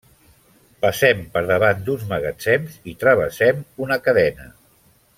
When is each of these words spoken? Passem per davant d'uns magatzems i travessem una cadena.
Passem 0.85 1.19
per 1.35 1.43
davant 1.51 1.83
d'uns 1.89 2.07
magatzems 2.13 2.81
i 2.93 2.97
travessem 3.05 3.63
una 3.89 4.03
cadena. 4.09 4.53